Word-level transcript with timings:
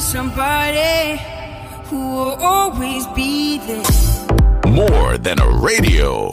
with 0.00 0.08
somebody 0.08 1.20
who 1.88 2.00
will 2.14 2.36
always 2.40 3.06
be 3.08 3.58
there. 3.58 4.72
More 4.72 5.18
than 5.18 5.38
a 5.40 5.48
radio. 5.60 6.30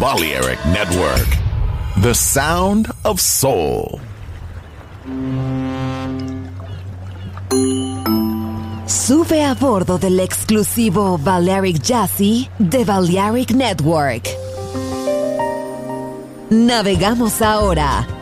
Balearic 0.00 0.58
Network. 0.66 1.28
The 2.00 2.14
sound 2.14 2.90
of 3.04 3.20
soul. 3.20 4.00
Sube 8.86 9.44
a 9.44 9.54
bordo 9.54 9.98
del 9.98 10.20
exclusivo 10.20 11.18
Balearic 11.18 11.82
Jazzy 11.82 12.48
de 12.58 12.84
Balearic 12.84 13.50
Network. 13.52 14.28
Navegamos 16.50 17.42
ahora. 17.42 18.21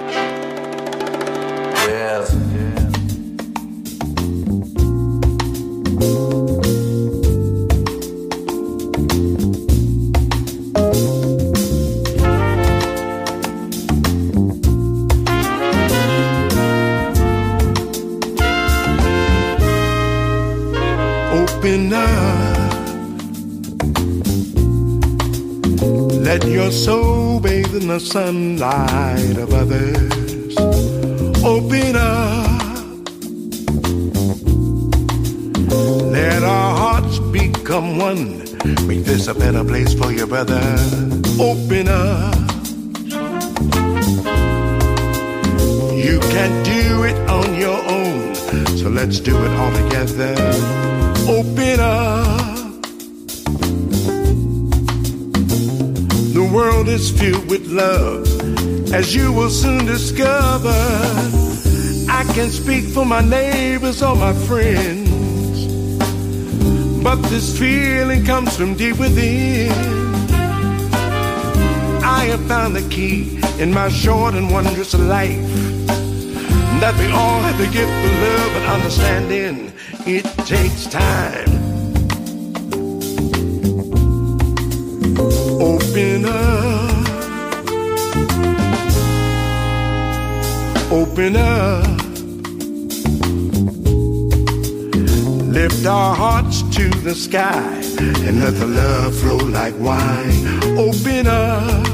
Up. 21.71 21.77
Let 26.11 26.45
your 26.45 26.69
soul 26.69 27.39
bathe 27.39 27.73
in 27.73 27.87
the 27.87 27.97
sunlight 27.97 29.37
of 29.37 29.53
others. 29.53 30.57
Open 31.41 31.95
up. 31.95 33.07
Let 36.11 36.43
our 36.43 36.75
hearts 36.75 37.19
become 37.31 37.97
one. 37.97 38.39
Make 38.85 39.05
this 39.05 39.27
a 39.27 39.33
better 39.33 39.63
place 39.63 39.93
for 39.93 40.11
your 40.11 40.27
brother. 40.27 40.61
Open 41.39 41.87
up. 41.87 42.35
You 45.95 46.19
can't 46.33 46.65
do 46.65 47.03
it 47.05 47.15
on 47.29 47.55
your 47.55 47.79
own, 47.89 48.35
so 48.75 48.89
let's 48.89 49.21
do 49.21 49.41
it 49.41 49.51
all 49.51 49.71
together. 49.71 51.10
Open 51.27 51.79
up. 51.79 52.81
The 56.33 56.49
world 56.53 56.87
is 56.87 57.11
filled 57.11 57.49
with 57.49 57.67
love, 57.67 58.25
as 58.93 59.15
you 59.15 59.31
will 59.31 59.49
soon 59.49 59.85
discover. 59.85 60.69
I 62.09 62.23
can 62.33 62.49
speak 62.49 62.85
for 62.85 63.05
my 63.05 63.21
neighbors 63.21 64.01
or 64.01 64.15
my 64.15 64.33
friends, 64.33 65.09
but 67.03 67.21
this 67.29 67.57
feeling 67.57 68.25
comes 68.25 68.55
from 68.57 68.75
deep 68.75 68.97
within. 68.97 69.71
I 72.03 72.25
have 72.25 72.45
found 72.47 72.75
the 72.75 72.87
key 72.89 73.39
in 73.59 73.73
my 73.73 73.89
short 73.89 74.33
and 74.33 74.51
wondrous 74.51 74.93
life 74.95 75.47
that 76.81 76.97
we 76.97 77.11
all 77.11 77.39
have 77.41 77.57
to 77.57 77.65
give 77.71 77.87
for 77.87 78.11
love 78.25 78.55
and 78.55 78.65
understanding. 78.65 79.71
It 80.07 80.25
takes 80.51 80.85
time. 80.87 81.49
Open 85.61 86.25
up. 86.25 87.05
Open 90.91 91.37
up. 91.37 91.87
Lift 95.57 95.85
our 95.85 96.15
hearts 96.15 96.63
to 96.75 96.89
the 97.07 97.15
sky 97.15 97.81
and 98.25 98.41
let 98.41 98.55
the 98.55 98.67
love 98.67 99.15
flow 99.21 99.37
like 99.37 99.75
wine. 99.79 100.41
Open 100.77 101.27
up. 101.27 101.87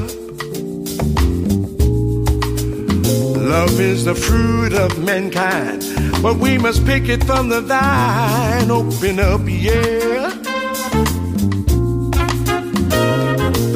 Love 3.54 3.80
is 3.80 4.06
the 4.06 4.16
fruit 4.16 4.74
of 4.74 4.98
mankind, 4.98 5.84
but 6.22 6.38
we 6.38 6.58
must 6.58 6.86
pick 6.86 7.10
it 7.10 7.24
from 7.24 7.50
the 7.50 7.62
vine. 7.62 8.72
Open 8.72 9.20
up, 9.20 9.42
yeah. 9.46 10.30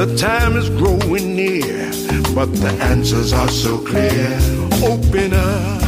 The 0.01 0.15
time 0.17 0.57
is 0.57 0.69
growing 0.69 1.35
near, 1.35 1.91
but 2.33 2.47
the 2.55 2.75
answers 2.81 3.33
are 3.33 3.49
so 3.49 3.77
clear. 3.77 4.39
Open 4.83 5.33
up. 5.33 5.81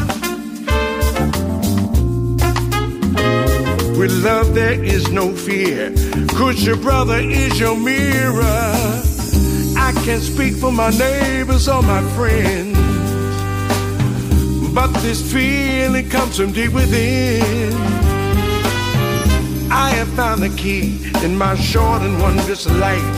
With 3.98 4.12
love, 4.24 4.53
there 4.53 4.83
is 4.83 5.12
no 5.12 5.36
fear, 5.36 5.93
cause 6.29 6.63
your 6.63 6.75
brother 6.77 7.19
is 7.19 7.60
your 7.60 7.77
mirror. 7.77 8.75
I 9.77 9.93
can 10.03 10.19
speak 10.19 10.55
for 10.55 10.72
my 10.72 10.89
neighbors 10.89 11.67
or 11.67 11.81
my 11.81 12.01
friends. 12.15 12.92
But 14.74 14.92
this 15.03 15.22
feeling 15.32 16.10
comes 16.10 16.38
from 16.38 16.51
deep 16.51 16.74
within. 16.74 17.74
I 19.72 19.89
have 19.92 20.08
found 20.10 20.42
the 20.42 20.50
key 20.50 21.00
in 21.24 21.38
my 21.38 21.56
short 21.56 22.01
and 22.01 22.20
wondrous 22.20 22.65
life 22.65 23.13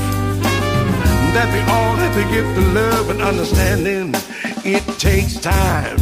that 1.34 1.50
we 1.54 1.60
all 1.72 1.96
have 1.96 2.14
to 2.16 2.24
give 2.34 2.46
to 2.56 2.62
love 2.74 3.10
and 3.10 3.22
understanding. 3.22 4.14
it 4.66 4.84
takes 5.00 5.36
time. 5.40 5.98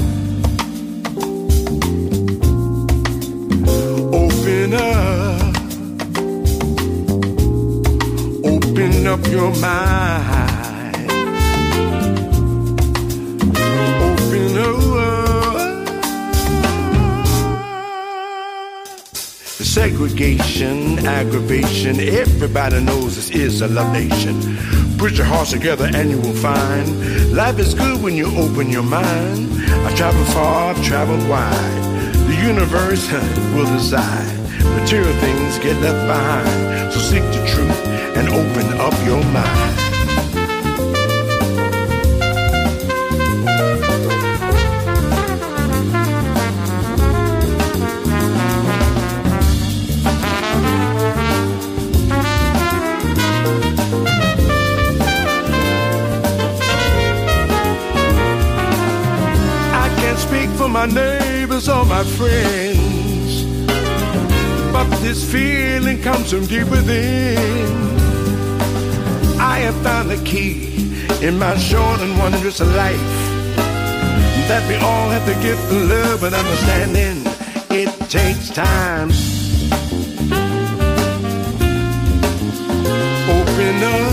Open 4.13 4.73
up, 4.73 5.55
open 8.43 9.07
up 9.07 9.27
your 9.27 9.51
mind. 9.61 10.52
Segregation, 19.73 20.99
aggravation, 20.99 21.99
everybody 21.99 22.79
knows 22.79 23.15
this 23.15 23.31
is 23.31 23.61
a 23.61 23.67
love 23.67 23.91
nation. 23.91 24.39
Put 24.99 25.13
your 25.13 25.25
hearts 25.25 25.49
together 25.49 25.89
and 25.91 26.11
you 26.11 26.17
will 26.17 26.35
find 26.35 27.33
life 27.33 27.57
is 27.57 27.73
good 27.73 27.99
when 28.03 28.13
you 28.15 28.27
open 28.37 28.69
your 28.69 28.83
mind. 28.83 29.49
I 29.83 29.91
travel 29.95 30.23
far, 30.25 30.75
I've 30.75 30.83
traveled 30.83 31.27
wide. 31.27 31.83
The 32.27 32.35
universe 32.35 33.11
will 33.55 33.65
decide. 33.75 34.37
Material 34.79 35.11
things 35.19 35.57
get 35.57 35.75
left 35.81 36.05
behind. 36.05 36.93
So 36.93 36.99
seek 36.99 37.23
the 37.23 37.43
truth 37.47 37.87
and 38.15 38.29
open 38.29 38.79
up 38.79 38.93
your 39.07 39.23
mind. 39.33 39.82
Neighbors 61.63 61.69
or 61.69 61.85
my 61.85 62.03
friends, 62.03 63.43
but 64.71 64.89
this 65.01 65.23
feeling 65.31 66.01
comes 66.01 66.31
from 66.31 66.45
deep 66.45 66.69
within. 66.69 67.37
I 69.39 69.59
have 69.59 69.75
found 69.83 70.09
the 70.09 70.21
key 70.23 71.05
in 71.21 71.37
my 71.37 71.57
short 71.57 71.99
and 72.01 72.17
wondrous 72.17 72.59
life 72.59 73.19
that 74.47 74.67
we 74.67 74.75
all 74.75 75.09
have 75.09 75.25
to 75.25 75.33
get 75.41 75.57
the 75.69 75.79
love 75.85 76.23
and 76.23 76.35
understanding. 76.35 77.23
It 77.69 77.89
takes 78.09 78.49
time. 78.49 79.11
Open 83.29 83.83
up 83.83 84.12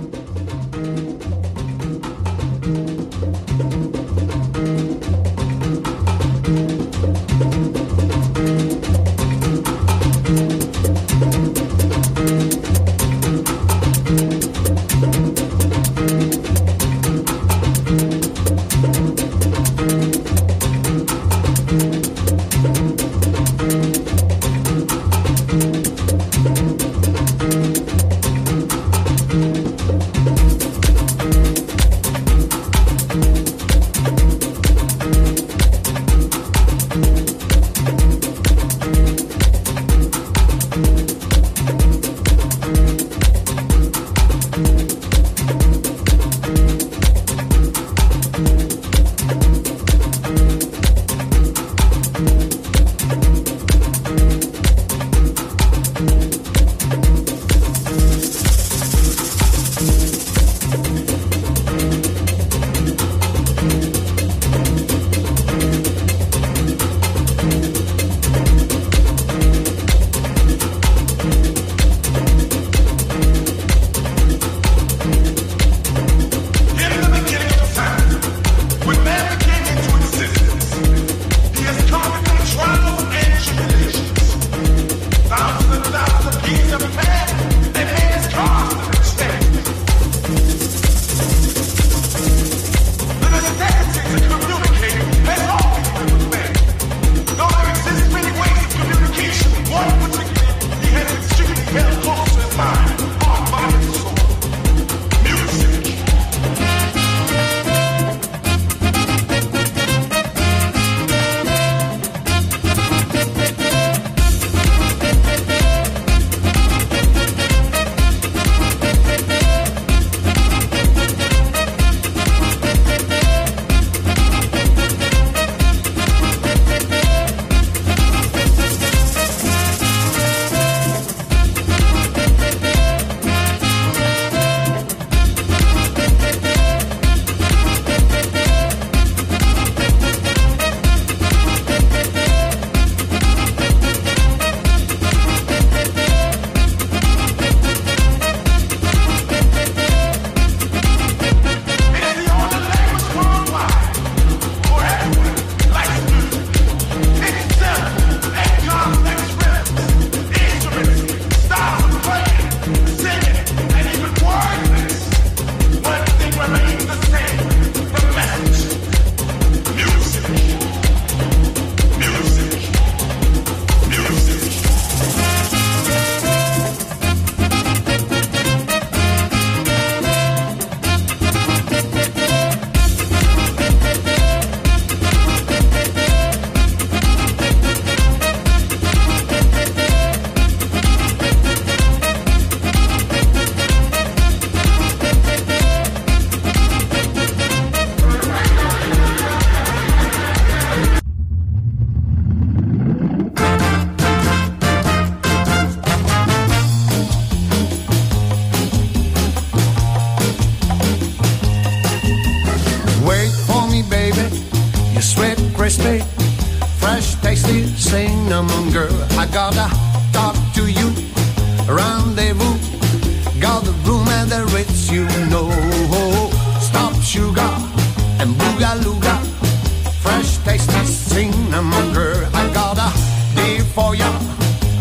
fresh 230.01 230.37
taste 230.45 230.73
of 230.79 230.87
cinnamon 230.87 231.93
girl. 231.93 232.29
I 232.33 232.43
got 232.53 232.77
a 232.77 232.89
deal 233.35 233.65
for 233.75 233.95
ya, 233.95 234.09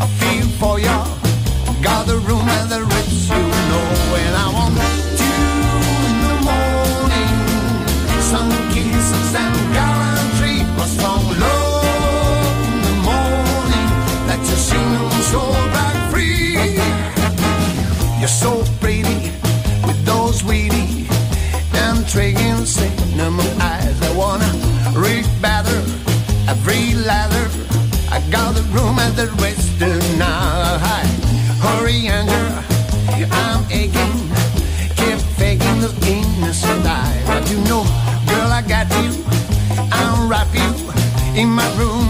a 0.04 0.06
feel 0.18 0.48
for 0.60 0.78
ya. 0.80 0.96
Got 1.82 2.06
the 2.06 2.18
room 2.18 2.46
at 2.58 2.68
the 2.68 2.80
Ritz, 2.82 3.28
you 3.28 3.42
know, 3.70 3.86
and 4.22 4.34
I 4.44 4.46
want 4.56 4.74
you 5.24 5.40
in 6.08 6.16
the 6.28 6.36
morning. 6.48 7.36
some 8.32 8.50
kisses 8.72 9.34
and 9.42 9.56
gallantry, 9.76 10.56
a 10.84 10.86
strong 10.94 11.24
love 11.44 12.56
in 12.68 12.76
the 12.88 12.94
morning. 13.08 13.88
Let 14.28 14.40
your 14.50 14.60
single 14.70 15.10
soul 15.32 15.54
back 15.74 16.10
free. 16.10 16.58
You're 18.20 18.28
so. 18.28 18.59
room 28.70 28.98
at 28.98 29.16
the 29.16 29.26
western 29.42 30.22
eye. 30.22 31.06
Hurry, 31.62 32.06
girl, 32.06 32.64
I'm 33.30 33.64
aching. 33.70 34.14
Keep 34.96 35.18
faking 35.38 35.80
the 35.80 35.92
innocent 36.06 36.86
eye. 36.86 37.22
But 37.26 37.50
you 37.50 37.58
know, 37.68 37.82
girl, 38.30 38.50
I 38.52 38.62
got 38.66 38.88
you. 39.02 39.24
I'll 39.92 40.28
wrap 40.28 40.48
you 40.54 41.40
in 41.40 41.48
my 41.48 41.66
room. 41.76 42.09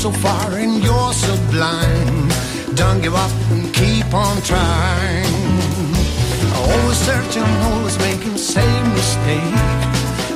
so 0.00 0.10
far 0.10 0.52
and 0.54 0.82
you're 0.82 1.12
so 1.12 1.36
blind. 1.50 2.32
Don't 2.74 3.02
give 3.02 3.14
up 3.14 3.30
and 3.50 3.62
keep 3.74 4.14
on 4.14 4.40
trying. 4.40 5.26
Always 6.56 6.96
searching, 6.96 7.50
always 7.68 7.98
making 7.98 8.32
the 8.32 8.38
same 8.38 8.84
mistake. 8.94 9.56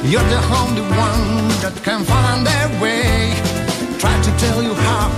You're 0.05 0.29
the 0.37 0.43
only 0.61 0.83
one 0.83 1.49
that 1.62 1.81
can 1.83 2.05
find 2.05 2.47
their 2.47 2.69
way. 2.83 3.33
Try 3.99 4.15
to 4.27 4.31
tell 4.37 4.62
you 4.62 4.75
how, 4.75 5.09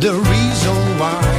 the 0.00 0.14
reason 0.14 0.76
why. 0.98 1.31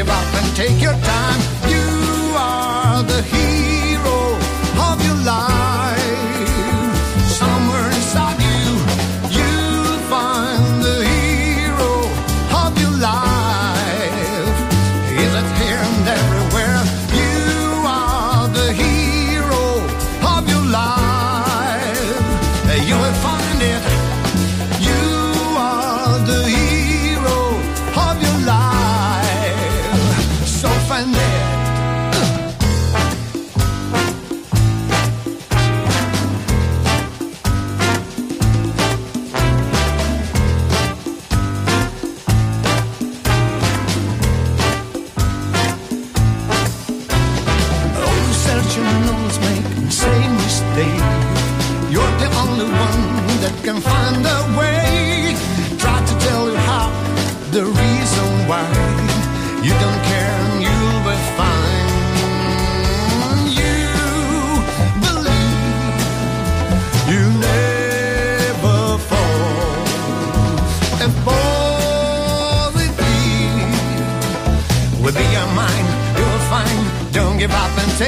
give 0.00 0.08
up 0.08 0.34
and 0.34 0.56
take 0.56 0.80
your 0.80 0.94
time. 0.94 1.59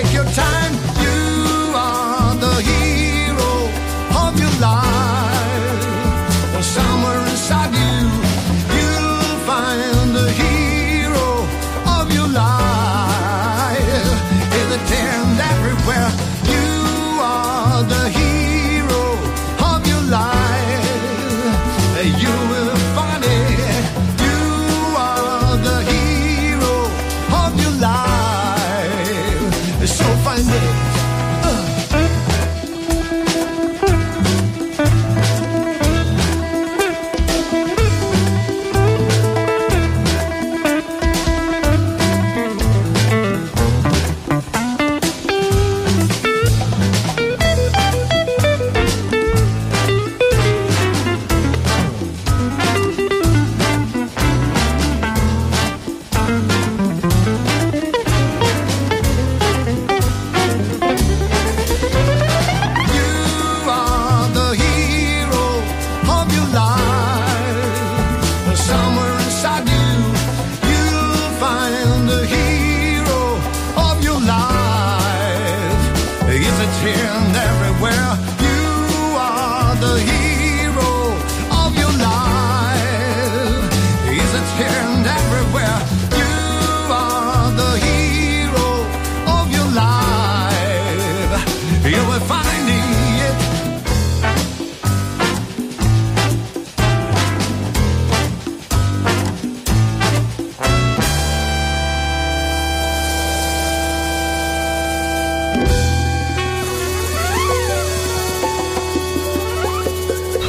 take 0.02 0.14
your 0.14 0.24
time. 0.24 0.61